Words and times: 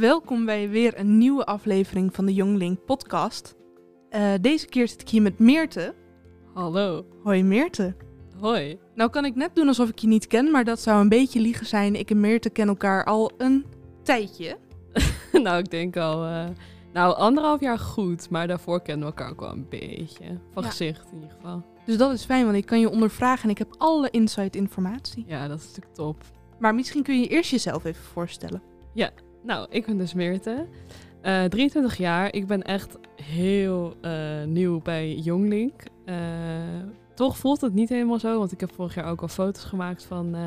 welkom 0.00 0.44
bij 0.44 0.68
weer 0.68 0.98
een 0.98 1.18
nieuwe 1.18 1.46
aflevering 1.46 2.14
van 2.14 2.26
de 2.26 2.34
Younglink 2.34 2.84
podcast. 2.84 3.56
Eh, 4.08 4.32
deze 4.40 4.66
keer 4.66 4.88
zit 4.88 5.00
ik 5.00 5.08
hier 5.08 5.22
met 5.22 5.38
Meerte. 5.38 5.94
Hallo. 6.54 7.06
Hoi 7.22 7.42
Meerte. 7.42 7.96
Hoi. 8.38 8.78
Nou 8.94 9.10
kan 9.10 9.24
ik 9.24 9.34
net 9.34 9.54
doen 9.54 9.68
alsof 9.68 9.88
ik 9.88 9.98
je 9.98 10.06
niet 10.06 10.26
ken, 10.26 10.50
maar 10.50 10.64
dat 10.64 10.80
zou 10.80 11.00
een 11.00 11.08
beetje 11.08 11.40
liegen 11.40 11.66
zijn. 11.66 11.94
Ik 11.94 12.10
en 12.10 12.20
Meerte 12.20 12.50
kennen 12.50 12.74
elkaar 12.74 13.04
al 13.04 13.32
een 13.38 13.64
tijdje. 14.02 14.56
nou, 15.42 15.58
ik 15.58 15.70
denk 15.70 15.96
al, 15.96 16.24
uh, 16.24 16.44
nou 16.92 17.16
anderhalf 17.16 17.60
jaar 17.60 17.78
goed, 17.78 18.30
maar 18.30 18.46
daarvoor 18.46 18.82
kennen 18.82 19.06
we 19.06 19.12
elkaar 19.12 19.30
ook 19.30 19.40
wel 19.40 19.52
een 19.52 19.68
beetje. 19.68 20.40
Van 20.52 20.62
Ja. 20.62 20.68
gezicht 20.68 21.06
in 21.12 21.14
ieder 21.14 21.30
geval. 21.30 21.62
Dus 21.84 21.96
dat 21.96 22.12
is 22.12 22.24
fijn, 22.24 22.44
want 22.44 22.56
ik 22.56 22.66
kan 22.66 22.80
je 22.80 22.90
ondervragen 22.90 23.44
en 23.44 23.50
ik 23.50 23.58
heb 23.58 23.74
alle 23.78 24.10
inside 24.10 24.58
informatie. 24.58 25.24
Ja, 25.26 25.48
dat 25.48 25.58
is 25.58 25.66
natuurlijk 25.66 25.94
top. 25.94 26.24
Maar 26.58 26.74
misschien 26.74 27.02
kun 27.02 27.20
je 27.20 27.26
eerst 27.26 27.50
jezelf 27.50 27.84
even 27.84 28.04
voorstellen. 28.04 28.62
Nou, 29.42 29.66
ik 29.70 29.86
ben 29.86 29.98
dus 29.98 30.14
Meerte. 30.14 30.66
Eh 31.20 31.44
23 31.44 31.96
jaar. 31.96 32.34
Ik 32.34 32.46
ben 32.46 32.62
echt 32.62 32.98
heel 33.22 33.94
eh, 34.00 34.44
nieuw 34.46 34.80
bij 34.80 35.14
Younglink. 35.14 35.82
Eh, 36.04 36.16
toch 37.14 37.36
voelt 37.38 37.60
het 37.60 37.74
niet 37.74 37.88
helemaal 37.88 38.18
zo, 38.18 38.38
want 38.38 38.52
ik 38.52 38.60
heb 38.60 38.72
vorig 38.72 38.94
jaar 38.94 39.10
ook 39.10 39.22
al 39.22 39.28
foto's 39.28 39.64
gemaakt 39.64 40.04
van, 40.04 40.34
eh, 40.34 40.40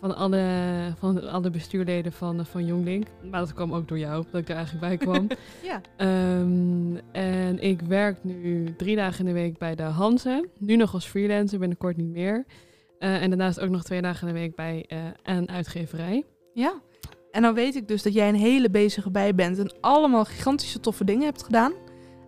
van, 0.00 0.16
alle, 0.16 0.44
van 0.98 1.28
alle 1.30 1.50
bestuurleden 1.50 2.12
van, 2.12 2.46
van 2.46 2.66
Younglink. 2.66 3.06
Maar 3.30 3.40
dat 3.40 3.54
kwam 3.54 3.74
ook 3.74 3.88
door 3.88 3.98
jou, 3.98 4.24
dat 4.30 4.40
ik 4.40 4.48
er 4.48 4.56
eigenlijk 4.56 4.86
bij 4.86 4.96
kwam. 4.96 5.26
Ja. 5.62 5.80
Ehm, 5.96 6.96
en 7.12 7.62
ik 7.62 7.80
werk 7.80 8.24
nu 8.24 8.74
drie 8.76 8.96
dagen 8.96 9.18
in 9.18 9.34
de 9.34 9.40
week 9.40 9.58
bij 9.58 9.74
de 9.74 9.82
Hanze. 9.82 10.48
Nu 10.58 10.76
nog 10.76 10.94
als 10.94 11.06
freelancer, 11.06 11.58
binnenkort 11.58 11.96
niet 11.96 12.12
meer. 12.12 12.44
Eh, 13.00 13.22
en 13.22 13.28
daarnaast 13.28 13.60
ook 13.60 13.70
nog 13.70 13.82
twee 13.82 14.02
dagen 14.02 14.28
in 14.28 14.34
de 14.34 14.40
week 14.40 14.54
bij 14.54 14.84
eh, 14.88 14.98
een 15.22 15.48
uitgeverij. 15.48 16.24
Ja. 16.54 16.80
En 17.30 17.42
dan 17.42 17.54
weet 17.54 17.76
ik 17.76 17.88
dus 17.88 18.02
dat 18.02 18.12
jij 18.12 18.28
een 18.28 18.34
hele 18.34 18.70
bezige 18.70 19.10
bij 19.10 19.34
bent 19.34 19.58
en 19.58 19.74
allemaal 19.80 20.24
gigantische 20.24 20.80
toffe 20.80 21.04
dingen 21.04 21.24
hebt 21.24 21.42
gedaan. 21.42 21.72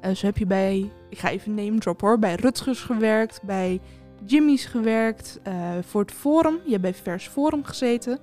Eh, 0.01 0.15
zo 0.15 0.27
heb 0.27 0.39
je 0.39 0.47
bij, 0.47 0.91
ik 1.09 1.19
ga 1.19 1.31
even 1.31 1.55
name 1.55 1.79
drop 1.79 2.01
hoor, 2.01 2.19
bij 2.19 2.35
Rutgers 2.35 2.81
gewerkt, 2.81 3.43
bij 3.43 3.81
Jimmy's 4.25 4.65
gewerkt, 4.65 5.41
eh, 5.43 5.71
voor 5.81 6.01
het 6.01 6.13
Forum. 6.13 6.59
Je 6.65 6.71
hebt 6.71 6.83
bij 6.83 6.95
Vers 6.95 7.29
Forum 7.29 7.65
gezeten. 7.65 8.19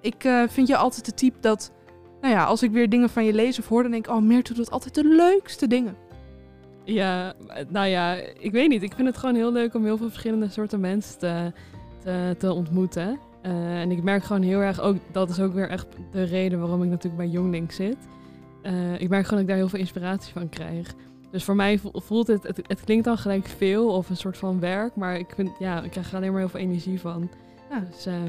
Ik 0.00 0.24
eh, 0.24 0.42
vind 0.48 0.68
je 0.68 0.76
altijd 0.76 1.04
de 1.04 1.14
type 1.14 1.40
dat, 1.40 1.72
nou 2.20 2.34
ja, 2.34 2.44
als 2.44 2.62
ik 2.62 2.70
weer 2.70 2.88
dingen 2.88 3.10
van 3.10 3.24
je 3.24 3.32
lees 3.32 3.58
of 3.58 3.68
hoor, 3.68 3.82
dan 3.82 3.90
denk 3.90 4.06
ik, 4.06 4.12
oh, 4.12 4.22
Meerte 4.22 4.54
doet 4.54 4.70
altijd 4.70 4.94
de 4.94 5.04
leukste 5.04 5.66
dingen. 5.66 5.96
Ja, 6.84 7.34
nou 7.68 7.86
ja, 7.86 8.14
ik 8.38 8.52
weet 8.52 8.68
niet. 8.68 8.82
Ik 8.82 8.94
vind 8.94 9.08
het 9.08 9.16
gewoon 9.16 9.34
heel 9.34 9.52
leuk 9.52 9.74
om 9.74 9.84
heel 9.84 9.96
veel 9.96 10.08
verschillende 10.08 10.48
soorten 10.48 10.80
mensen 10.80 11.18
te, 11.18 11.52
te, 12.02 12.34
te 12.38 12.52
ontmoeten. 12.52 13.18
Eh, 13.42 13.80
en 13.80 13.90
ik 13.90 14.02
merk 14.02 14.24
gewoon 14.24 14.42
heel 14.42 14.58
erg 14.60 14.80
ook, 14.80 14.96
dat 15.12 15.30
is 15.30 15.40
ook 15.40 15.52
weer 15.52 15.68
echt 15.68 15.86
de 16.12 16.22
reden 16.22 16.60
waarom 16.60 16.82
ik 16.82 16.88
natuurlijk 16.88 17.16
bij 17.22 17.26
Younglink 17.32 17.72
zit. 17.72 17.96
Eh, 18.62 19.00
ik 19.00 19.08
merk 19.08 19.24
gewoon 19.24 19.30
dat 19.30 19.40
ik 19.40 19.46
daar 19.46 19.56
heel 19.56 19.68
veel 19.68 19.78
inspiratie 19.78 20.32
van 20.32 20.48
krijg. 20.48 20.94
Dus 21.30 21.44
voor 21.44 21.54
mij 21.56 21.78
vo- 21.78 21.90
voelt 21.94 22.26
het, 22.26 22.42
het, 22.42 22.60
het 22.66 22.80
klinkt 22.84 23.04
dan 23.04 23.18
gelijk 23.18 23.46
veel 23.46 23.88
of 23.88 24.10
een 24.10 24.16
soort 24.16 24.36
van 24.38 24.60
werk, 24.60 24.96
maar 24.96 25.18
ik 25.18 25.32
vind, 25.34 25.50
ja, 25.58 25.82
ik 25.82 25.90
krijg 25.90 26.10
er 26.10 26.16
alleen 26.16 26.30
maar 26.30 26.40
heel 26.40 26.48
veel 26.48 26.60
energie 26.60 27.00
van. 27.00 27.30
Ja. 27.70 27.84
Dus 27.90 28.06
ehm, 28.06 28.24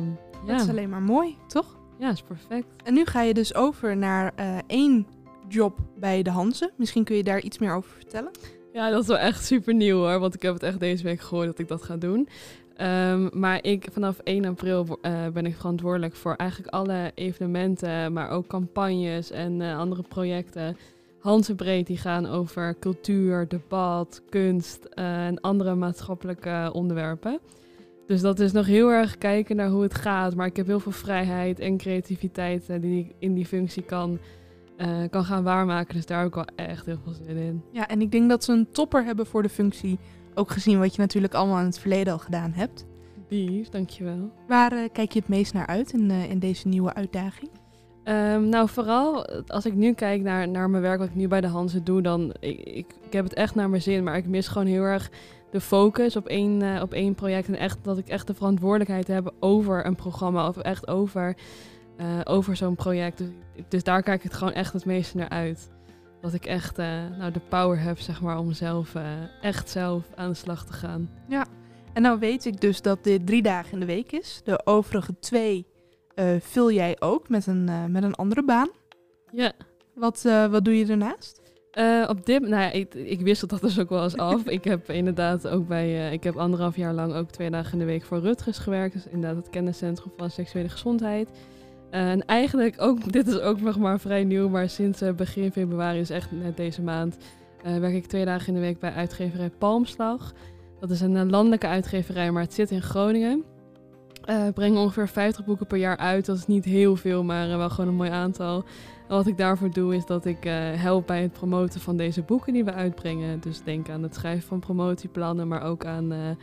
ja, 0.45 0.51
Dat 0.53 0.61
is 0.61 0.69
alleen 0.69 0.89
maar 0.89 1.01
mooi, 1.01 1.35
toch? 1.47 1.79
ja, 1.97 2.09
is 2.11 2.21
perfect. 2.21 2.65
En 2.83 2.93
nu 2.93 3.05
ga 3.05 3.21
je 3.21 3.33
dus 3.33 3.55
over 3.55 3.97
naar 3.97 4.31
eh, 4.35 4.57
één 4.67 5.07
job 5.47 5.79
bij 5.99 6.21
de 6.21 6.29
Hanze. 6.29 6.71
Misschien 6.77 7.03
kun 7.03 7.15
je 7.15 7.23
daar 7.23 7.41
iets 7.41 7.57
meer 7.57 7.73
over 7.73 7.91
vertellen. 7.91 8.31
Ja, 8.73 8.89
dat 8.89 9.01
is 9.01 9.07
wel 9.07 9.17
echt 9.17 9.45
super 9.45 9.73
nieuw 9.73 9.97
hoor. 9.97 10.19
Want 10.19 10.33
ik 10.33 10.41
heb 10.41 10.53
het 10.53 10.63
echt 10.63 10.79
deze 10.79 11.03
week 11.03 11.19
gehoord 11.21 11.47
dat 11.47 11.59
ik 11.59 11.67
dat 11.67 11.83
ga 11.83 11.97
doen. 11.97 12.27
Ehm, 12.81 13.29
maar 13.33 13.63
ik, 13.63 13.87
vanaf 13.91 14.19
1 14.23 14.45
april 14.45 14.97
eh, 15.01 15.27
ben 15.33 15.45
ik 15.45 15.55
verantwoordelijk 15.55 16.15
voor 16.15 16.35
eigenlijk 16.35 16.73
alle 16.73 17.11
evenementen, 17.15 18.13
maar 18.13 18.29
ook 18.29 18.47
campagnes 18.47 19.31
en 19.31 19.61
eh, 19.61 19.77
andere 19.77 20.03
projecten. 20.09 20.77
Hansenbreed 21.19 21.87
die 21.87 21.97
gaan 21.97 22.25
over 22.25 22.79
cultuur, 22.79 23.47
debat, 23.47 24.21
kunst 24.29 24.85
eh, 24.85 25.25
en 25.25 25.41
andere 25.41 25.75
maatschappelijke 25.75 26.69
onderwerpen. 26.73 27.39
Dus 28.07 28.21
dat 28.21 28.39
is 28.39 28.51
nog 28.51 28.65
heel 28.65 28.89
erg 28.89 29.17
kijken 29.17 29.55
naar 29.55 29.69
hoe 29.69 29.83
het 29.83 29.95
gaat. 29.95 30.35
Maar 30.35 30.47
ik 30.47 30.55
heb 30.55 30.67
heel 30.67 30.79
veel 30.79 30.91
vrijheid 30.91 31.59
en 31.59 31.77
creativiteit 31.77 32.81
die 32.81 32.99
ik 32.99 33.15
in 33.19 33.33
die 33.33 33.45
functie 33.45 33.83
kan, 33.83 34.19
kan 35.09 35.23
gaan 35.23 35.43
waarmaken. 35.43 35.95
Dus 35.95 36.05
daar 36.05 36.17
heb 36.17 36.27
ik 36.27 36.35
wel 36.35 36.47
echt 36.55 36.85
heel 36.85 36.99
veel 37.03 37.13
zin 37.13 37.37
in. 37.37 37.63
Ja, 37.71 37.87
en 37.87 38.01
ik 38.01 38.11
denk 38.11 38.29
dat 38.29 38.43
ze 38.43 38.51
een 38.51 38.71
topper 38.71 39.03
hebben 39.03 39.25
voor 39.25 39.41
de 39.41 39.49
functie. 39.49 39.99
Ook 40.33 40.51
gezien 40.51 40.79
wat 40.79 40.95
je 40.95 41.01
natuurlijk 41.01 41.33
allemaal 41.33 41.59
in 41.59 41.65
het 41.65 41.79
verleden 41.79 42.13
al 42.13 42.19
gedaan 42.19 42.51
hebt. 42.51 42.85
Lief, 43.29 43.69
dankjewel. 43.69 44.31
Waar 44.47 44.71
eh, 44.71 44.89
kijk 44.91 45.11
je 45.11 45.19
het 45.19 45.27
meest 45.27 45.53
naar 45.53 45.67
uit 45.67 45.93
in, 45.93 46.11
eh, 46.11 46.29
in 46.29 46.39
deze 46.39 46.67
nieuwe 46.67 46.93
uitdaging? 46.93 47.51
Ehm, 48.03 48.49
nou, 48.49 48.69
vooral 48.69 49.25
eh, 49.25 49.41
als 49.47 49.65
ik 49.65 49.73
nu 49.73 49.93
kijk 49.93 50.21
naar, 50.21 50.47
naar 50.47 50.69
mijn 50.69 50.83
werk, 50.83 50.99
wat 50.99 51.07
ik 51.07 51.15
nu 51.15 51.27
bij 51.27 51.41
de 51.41 51.47
Hanze 51.47 51.83
doe, 51.83 52.01
dan 52.01 52.33
ik, 52.39 52.59
ik, 52.59 52.95
ik 53.05 53.13
heb 53.13 53.23
het 53.23 53.33
echt 53.33 53.55
naar 53.55 53.69
mijn 53.69 53.81
zin, 53.81 54.03
maar 54.03 54.17
ik 54.17 54.27
mis 54.27 54.47
gewoon 54.47 54.67
heel 54.67 54.83
erg 54.83 55.09
de 55.51 55.61
focus 55.61 56.15
op 56.15 56.27
één, 56.27 56.81
op 56.81 56.93
één 56.93 57.15
project 57.15 57.47
en 57.47 57.57
echt 57.57 57.77
dat 57.81 57.97
ik 57.97 58.07
echt 58.07 58.27
de 58.27 58.33
verantwoordelijkheid 58.33 59.07
heb 59.07 59.33
over 59.39 59.85
een 59.85 59.95
programma 59.95 60.47
of 60.47 60.57
echt 60.57 60.87
over, 60.87 61.35
over 62.23 62.55
zo'n 62.55 62.75
project. 62.75 63.17
Dus, 63.17 63.27
dus 63.67 63.83
daar 63.83 64.03
kijk 64.03 64.17
ik 64.17 64.23
het 64.23 64.33
gewoon 64.33 64.53
echt 64.53 64.73
het 64.73 64.85
meeste 64.85 65.17
naar 65.17 65.29
uit. 65.29 65.71
Dat 66.21 66.33
ik 66.33 66.45
echt 66.45 66.77
eh, 66.77 66.87
nou, 67.17 67.31
de 67.31 67.41
power 67.49 67.79
heb, 67.79 67.99
zeg 67.99 68.21
maar, 68.21 68.39
om 68.39 68.53
zelf 68.53 68.95
eh, 68.95 69.03
echt 69.41 69.69
zelf 69.69 70.03
aan 70.15 70.29
de 70.29 70.35
slag 70.35 70.65
te 70.65 70.73
gaan. 70.73 71.09
En 71.93 72.01
nou 72.01 72.19
weet 72.19 72.45
ik 72.45 72.61
dus 72.61 72.81
dat 72.81 73.03
dit 73.03 73.27
drie 73.27 73.41
dagen 73.41 73.73
in 73.73 73.79
de 73.79 73.85
week 73.85 74.11
is. 74.11 74.41
De 74.43 74.65
overige 74.65 75.19
twee 75.19 75.65
eh, 76.15 76.35
vul 76.39 76.71
jij 76.71 76.95
ook 76.99 77.29
met 77.29 77.47
een, 77.47 77.91
met 77.91 78.03
een 78.03 78.15
andere 78.15 78.43
baan. 78.43 78.69
Ja. 79.31 79.51
Wat, 79.95 80.21
wat 80.49 80.65
doe 80.65 80.77
je 80.77 80.85
daarnaast? 80.85 81.41
Op 82.07 82.25
dit, 82.25 82.41
nou 82.41 82.61
ja, 82.61 82.71
ik, 82.71 82.93
ik 82.93 83.21
wissel 83.21 83.47
dat 83.47 83.61
dus 83.61 83.79
ook 83.79 83.89
wel 83.89 84.03
eens 84.03 84.17
af. 84.17 84.45
ik 84.45 84.63
heb 84.63 84.89
inderdaad 84.89 85.47
ook 85.47 85.67
bij, 85.67 86.11
ik 86.11 86.23
heb 86.23 86.37
anderhalf 86.37 86.75
jaar 86.75 86.93
lang 86.93 87.13
ook 87.13 87.29
twee 87.29 87.49
dagen 87.49 87.73
in 87.73 87.79
de 87.79 87.85
week 87.85 88.03
voor 88.03 88.19
Rutgers 88.19 88.57
gewerkt. 88.57 88.93
Dus 88.93 89.07
inderdaad 89.07 89.37
het 89.37 89.49
kenniscentrum 89.49 90.11
van 90.17 90.29
seksuele 90.29 90.69
gezondheid. 90.69 91.29
En 91.91 92.25
eigenlijk 92.25 92.75
ook, 92.81 93.11
dit 93.13 93.27
is 93.27 93.39
ook 93.39 93.61
nog 93.61 93.77
maar 93.77 93.99
vrij 93.99 94.23
nieuw, 94.23 94.49
maar 94.49 94.69
sinds 94.69 95.01
eh, 95.01 95.13
begin 95.13 95.51
februari, 95.51 95.99
is 95.99 96.09
echt 96.09 96.31
net 96.31 96.57
deze 96.57 96.81
maand, 96.81 97.17
eh, 97.63 97.77
werk 97.77 97.93
ik 97.93 98.05
twee 98.05 98.25
dagen 98.25 98.47
in 98.47 98.53
de 98.53 98.59
week 98.59 98.79
bij 98.79 98.93
uitgeverij 98.93 99.49
Palmslag. 99.49 100.33
Dat 100.81 100.89
is 100.89 101.01
een 101.01 101.17
eh, 101.17 101.29
landelijke 101.29 101.67
uitgeverij, 101.67 102.31
maar 102.31 102.43
het 102.43 102.53
zit 102.53 102.71
in 102.71 102.81
Groningen. 102.81 103.43
Eh 104.21 104.47
brengen 104.53 104.81
ongeveer 104.81 105.07
50 105.07 105.45
boeken 105.45 105.67
per 105.67 105.77
jaar 105.77 105.97
uit. 105.97 106.25
Dat 106.25 106.37
is 106.37 106.47
niet 106.47 106.65
heel 106.65 106.95
veel, 106.95 107.23
maar 107.23 107.47
wel 107.47 107.69
gewoon 107.69 107.89
een 107.89 107.95
mooi 107.95 108.09
aantal. 108.09 108.63
En 109.07 109.15
wat 109.15 109.27
ik 109.27 109.37
daarvoor 109.37 109.71
doe 109.71 109.95
is 109.95 110.05
dat 110.05 110.25
ik 110.25 110.45
eh, 110.45 110.53
help 110.73 111.07
bij 111.07 111.21
het 111.21 111.31
promoten 111.31 111.81
van 111.81 111.97
deze 111.97 112.21
boeken 112.21 112.53
die 112.53 112.63
we 112.63 112.73
uitbrengen. 112.73 113.39
Dus 113.39 113.63
denk 113.63 113.89
aan 113.89 114.03
het 114.03 114.15
schrijven 114.15 114.47
van 114.47 114.59
promotieplannen, 114.59 115.47
maar 115.47 115.63
ook 115.63 115.85
aan 115.85 116.37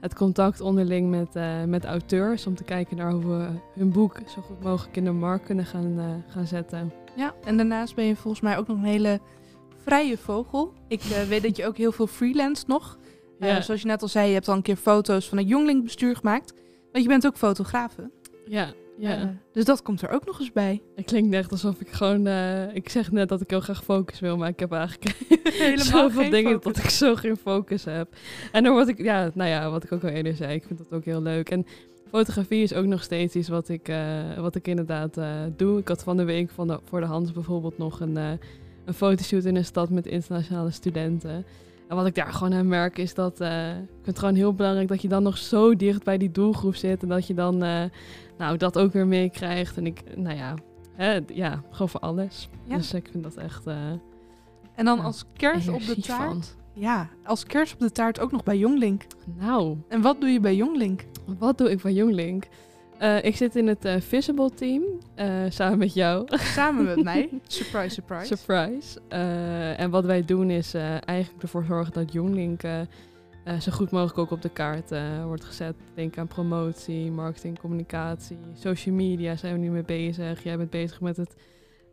het 0.00 0.14
contact 0.14 0.60
onderling 0.60 1.10
met, 1.10 1.36
eh, 1.36 1.64
met 1.64 1.84
auteurs. 1.84 2.46
Om 2.46 2.54
te 2.54 2.64
kijken 2.64 2.96
naar 2.96 3.12
hoe 3.12 3.24
we 3.24 3.48
hun 3.74 3.92
boek 3.92 4.16
zo 4.26 4.40
goed 4.40 4.62
mogelijk 4.62 4.96
in 4.96 5.04
de 5.04 5.10
markt 5.10 5.46
kunnen 5.46 5.66
gaan, 5.66 5.98
eh, 5.98 6.32
gaan 6.32 6.46
zetten. 6.46 6.92
Ja, 7.16 7.34
en 7.44 7.56
daarnaast 7.56 7.94
ben 7.94 8.04
je 8.04 8.16
volgens 8.16 8.42
mij 8.42 8.58
ook 8.58 8.66
nog 8.66 8.76
een 8.76 8.84
hele 8.84 9.20
vrije 9.84 10.18
vogel. 10.18 10.72
Ik 10.88 11.00
eh, 11.00 11.22
weet 11.22 11.42
dat 11.42 11.56
je 11.56 11.66
ook 11.66 11.76
heel 11.76 11.92
veel 11.92 12.06
freelance 12.06 12.64
nog. 12.66 12.98
Ja. 13.38 13.60
zoals 13.60 13.80
je 13.80 13.86
net 13.86 14.02
al 14.02 14.08
zei, 14.08 14.28
je 14.28 14.34
hebt 14.34 14.48
al 14.48 14.54
een 14.54 14.62
keer 14.62 14.76
foto's 14.76 15.28
van 15.28 15.38
het 15.38 15.48
jonglingbestuur 15.48 16.16
gemaakt. 16.16 16.54
Want 16.92 17.04
je 17.04 17.10
bent 17.10 17.26
ook 17.26 17.36
fotografe. 17.36 18.10
Ja, 18.44 18.72
ja. 19.00 19.16
Eh, 19.16 19.28
dus 19.52 19.64
dat 19.64 19.82
komt 19.82 20.02
er 20.02 20.10
ook 20.10 20.26
nog 20.26 20.40
eens 20.40 20.52
bij. 20.52 20.82
het 20.96 21.04
klinkt 21.04 21.34
echt 21.34 21.50
alsof 21.50 21.80
ik 21.80 21.88
gewoon... 21.90 22.26
eh, 22.26 22.74
ik 22.74 22.88
zeg 22.88 23.12
net 23.12 23.28
dat 23.28 23.40
ik 23.40 23.50
heel 23.50 23.60
graag 23.60 23.84
focus 23.84 24.20
wil, 24.20 24.36
maar 24.36 24.48
ik 24.48 24.60
heb 24.60 24.72
eigenlijk 24.72 25.16
Helemaal 25.44 25.84
zoveel 25.84 26.30
dingen 26.30 26.52
focus. 26.52 26.72
dat 26.72 26.84
ik 26.84 26.90
zo 26.90 27.14
geen 27.14 27.36
focus 27.36 27.84
heb. 27.84 28.14
En 28.52 28.62
dan 28.64 28.72
word 28.72 28.88
ik, 28.88 29.02
ja, 29.02 29.30
nou 29.34 29.50
ja, 29.50 29.70
wat 29.70 29.84
ik 29.84 29.92
ook 29.92 30.02
al 30.02 30.08
eerder 30.08 30.36
zei, 30.36 30.54
ik 30.54 30.64
vind 30.66 30.78
dat 30.78 30.92
ook 30.92 31.04
heel 31.04 31.22
leuk. 31.22 31.50
En 31.50 31.66
fotografie 32.10 32.62
is 32.62 32.74
ook 32.74 32.86
nog 32.86 33.02
steeds 33.02 33.34
iets 33.34 33.48
wat 33.48 33.68
ik, 33.68 33.88
eh, 33.88 34.38
wat 34.38 34.54
ik 34.54 34.68
inderdaad 34.68 35.18
doe. 35.56 35.78
Ik 35.78 35.88
had 35.88 36.02
van 36.02 36.16
de 36.16 36.24
week 36.24 36.50
van 36.50 36.66
de, 36.66 36.78
voor 36.84 37.00
de 37.00 37.06
Hans 37.06 37.32
bijvoorbeeld 37.32 37.78
nog 37.78 38.00
een, 38.00 38.16
een 38.16 38.94
fotoshoot 38.94 39.44
in 39.44 39.56
een 39.56 39.64
stad 39.64 39.90
met 39.90 40.06
internationale 40.06 40.70
studenten. 40.70 41.44
En 41.90 41.96
wat 41.96 42.06
ik 42.06 42.14
daar 42.14 42.32
gewoon 42.32 42.54
aan 42.54 42.68
merk 42.68 42.98
is 42.98 43.14
dat 43.14 43.40
eh, 43.40 43.70
ik 43.70 43.88
vind 43.92 44.06
het 44.06 44.18
gewoon 44.18 44.34
heel 44.34 44.54
belangrijk 44.54 44.88
dat 44.88 45.02
je 45.02 45.08
dan 45.08 45.22
nog 45.22 45.38
zo 45.38 45.76
dicht 45.76 46.04
bij 46.04 46.18
die 46.18 46.30
doelgroep 46.30 46.74
zit. 46.74 47.02
En 47.02 47.08
dat 47.08 47.26
je 47.26 47.34
dan 47.34 47.62
eh, 47.62 47.82
nou, 48.38 48.56
dat 48.56 48.78
ook 48.78 48.92
weer 48.92 49.06
meekrijgt. 49.06 49.76
En 49.76 49.86
ik, 49.86 50.16
nou 50.16 50.36
ja, 50.36 50.54
hè, 50.94 51.20
ja, 51.32 51.62
gewoon 51.70 51.88
voor 51.88 52.00
alles. 52.00 52.48
Ja. 52.66 52.76
Dus 52.76 52.94
ik 52.94 53.08
vind 53.10 53.22
dat 53.24 53.36
echt 53.36 53.66
eh 53.66 53.76
En 54.74 54.84
dan 54.84 55.00
als 55.00 55.24
kerst 55.36 55.68
op 55.68 55.86
de 55.86 56.00
taart. 56.00 56.20
van. 56.20 56.42
Ja, 56.74 57.08
als 57.24 57.44
kerst 57.44 57.72
op 57.72 57.80
de 57.80 57.92
taart 57.92 58.20
ook 58.20 58.32
nog 58.32 58.42
bij 58.42 58.58
Jonglink. 58.58 59.06
Nou, 59.38 59.76
En 59.88 60.00
wat 60.00 60.20
doe 60.20 60.30
je 60.30 60.40
bij 60.40 60.56
Jonglink? 60.56 61.04
Wat 61.38 61.58
doe 61.58 61.70
ik 61.70 61.82
bij 61.82 61.92
Jonglink? 61.92 62.44
Eh, 63.00 63.24
ik 63.24 63.36
zit 63.36 63.56
in 63.56 63.66
het 63.66 63.84
eh, 63.84 64.00
Visible 64.00 64.50
team, 64.50 64.82
eh, 65.14 65.26
samen 65.48 65.78
met 65.78 65.94
jou. 65.94 66.26
Samen 66.28 66.84
met 66.84 67.02
mij. 67.02 67.28
Surprise, 67.46 67.88
surprise. 67.88 68.36
Surprise. 68.36 69.00
En 69.76 69.90
wat 69.90 70.04
wij 70.04 70.24
doen 70.24 70.50
is 70.50 70.74
eigenlijk 70.74 71.42
ervoor 71.42 71.64
zorgen 71.64 71.92
dat 71.92 72.12
Jonglink 72.12 72.60
zo 73.60 73.72
goed 73.72 73.90
mogelijk 73.90 74.18
ook 74.18 74.30
op 74.30 74.42
de 74.42 74.48
kaart 74.48 74.90
wordt 75.24 75.44
gezet. 75.44 75.74
Denk 75.94 76.18
aan 76.18 76.26
promotie, 76.26 77.10
marketing, 77.10 77.58
communicatie, 77.58 78.38
social 78.54 78.94
media 78.94 79.36
zijn 79.36 79.52
we 79.52 79.58
nu 79.58 79.70
mee 79.70 79.84
bezig. 79.84 80.42
Jij 80.42 80.56
bent 80.56 80.70
bezig 80.70 81.00
met 81.00 81.16
het 81.16 81.34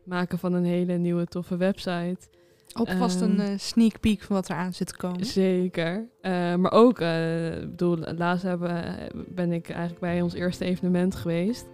maken 0.03 0.39
van 0.39 0.53
een 0.53 0.65
hele 0.65 0.98
nieuwe 0.98 1.25
toffe 1.25 1.57
website. 1.57 2.30
Alvast 2.77 3.21
een 3.21 3.39
Ehm, 3.39 3.51
eh, 3.51 3.57
sneak 3.57 4.00
peek 4.00 4.21
van 4.21 4.35
wat 4.35 4.50
er 4.50 4.56
aan 4.56 4.74
zit 4.74 4.88
te 4.88 4.97
komen. 4.97 5.25
Zeker. 5.25 6.07
Eh, 6.21 6.56
maar 6.56 6.71
ook, 6.71 7.00
ik 7.00 7.69
bedoel, 7.69 7.97
laatst 7.97 8.44
hebben, 8.44 8.83
ben 9.27 9.51
ik 9.51 9.69
eigenlijk 9.69 10.00
bij 10.00 10.21
ons 10.21 10.33
eerste 10.33 10.65
evenement 10.65 11.15
geweest. 11.15 11.65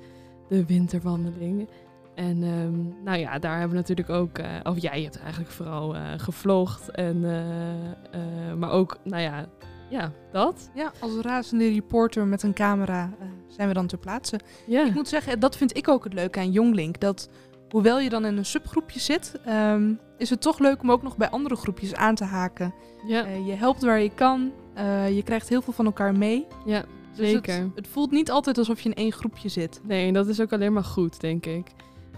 De 0.49 0.65
winterwandeling. 0.65 1.67
En 2.15 2.43
ehm, 2.43 3.03
nou 3.03 3.17
ja, 3.17 3.39
daar 3.39 3.59
hebben 3.59 3.69
we 3.69 3.75
natuurlijk 3.75 4.09
ook, 4.09 4.39
of 4.63 4.81
jij 4.81 5.01
hebt 5.01 5.19
eigenlijk 5.19 5.51
vooral 5.51 5.95
gevlogd. 6.17 6.91
En, 6.91 7.19
maar 8.57 8.71
ook, 8.71 8.97
nou 9.03 9.21
ja, 9.21 9.45
ja, 9.89 10.11
dat. 10.31 10.69
Ja, 10.73 10.91
als 10.99 11.11
razende 11.21 11.69
reporter 11.69 12.25
met 12.27 12.43
een 12.43 12.53
camera 12.53 13.09
zijn 13.47 13.67
we 13.67 13.73
dan 13.73 13.87
ter 13.87 13.97
plaatse. 13.97 14.39
Ja, 14.67 14.85
Ik 14.85 14.93
moet 14.93 15.07
zeggen, 15.07 15.39
dat 15.39 15.57
vind 15.57 15.77
ik 15.77 15.87
ook 15.87 16.03
het 16.03 16.13
leuke 16.13 16.39
aan 16.39 16.51
Jonglink. 16.51 16.99
Dat 16.99 17.29
hoewel 17.73 17.99
je 17.99 18.09
dan 18.09 18.25
in 18.25 18.37
een 18.37 18.45
subgroepje 18.45 18.99
zit, 18.99 19.39
ehm, 19.45 19.93
is 20.17 20.29
het 20.29 20.41
toch 20.41 20.59
leuk 20.59 20.81
om 20.81 20.91
ook 20.91 21.01
nog 21.03 21.17
bij 21.17 21.29
andere 21.29 21.55
groepjes 21.55 21.95
aan 21.95 22.15
te 22.15 22.23
haken. 22.23 22.73
ja, 23.07 23.25
Eh, 23.25 23.47
je 23.47 23.53
helpt 23.53 23.81
waar 23.83 24.01
je 24.01 24.09
kan. 24.15 24.51
eh, 24.73 25.15
je 25.15 25.23
krijgt 25.23 25.49
heel 25.49 25.61
veel 25.61 25.73
van 25.73 25.85
elkaar 25.85 26.17
mee. 26.17 26.45
ja, 26.65 26.83
Dus 27.15 27.29
zeker. 27.29 27.53
Het, 27.59 27.69
het 27.75 27.87
voelt 27.87 28.11
niet 28.11 28.31
altijd 28.31 28.57
alsof 28.57 28.81
je 28.81 28.89
in 28.89 28.95
één 28.95 29.11
groepje 29.11 29.49
zit. 29.49 29.81
Nee, 29.83 30.07
en 30.07 30.13
dat 30.13 30.27
is 30.27 30.41
ook 30.41 30.53
alleen 30.53 30.73
maar 30.73 30.83
goed, 30.83 31.21
denk 31.21 31.45
ik. 31.45 31.67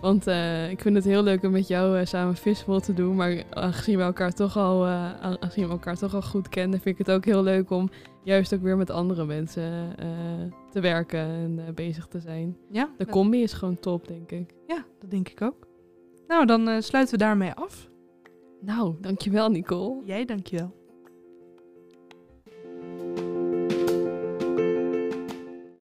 Want 0.02 0.28
eh, 0.28 0.69
ik 0.69 0.81
vind 0.81 0.96
het 0.96 1.04
heel 1.04 1.24
leuk 1.24 1.44
om 1.44 1.52
met 1.52 1.68
jou 1.68 2.06
samen 2.06 2.36
fishbowl 2.36 2.80
te 2.80 2.94
doen. 2.94 3.16
Maar 3.16 3.44
aangezien 3.54 3.98
we, 3.98 4.04
elkaar 4.04 4.34
toch 4.34 4.57
al, 4.57 4.86
aangezien 4.86 5.66
we 5.66 5.72
elkaar 5.72 5.98
toch 5.98 6.16
al 6.16 6.22
goed 6.22 6.50
kennen, 6.50 6.80
vind 6.81 7.00
ik 7.00 7.06
het 7.06 7.16
ook 7.16 7.25
heel 7.25 7.44
leuk 7.44 7.69
om 7.69 7.90
juist 8.25 8.54
ook 8.54 8.62
weer 8.62 8.77
met 8.77 8.89
andere 8.89 9.25
mensen 9.25 9.98
eh, 9.98 10.07
te 10.69 10.80
werken 10.80 11.19
en 11.19 11.60
eh, 11.68 11.74
bezig 11.74 12.07
te 12.07 12.19
zijn. 12.19 12.57
Ja, 12.72 12.89
De 12.98 13.06
combi 13.06 13.42
is 13.42 13.54
gewoon 13.54 13.80
top, 13.80 14.07
denk 14.07 14.31
ik. 14.31 14.54
ja 14.68 14.86
dat 15.00 15.10
denk 15.12 15.30
ik 15.30 15.42
ook. 15.42 15.68
Nou, 16.27 16.45
dan 16.45 16.68
eh, 16.68 16.81
sluiten 16.81 17.18
we 17.18 17.24
daarmee 17.24 17.54
af. 17.54 17.89
Nou, 18.62 18.95
dankjewel 19.01 19.50
Nicole. 19.50 20.01
Jij, 20.06 20.25
dankjewel. 20.25 20.74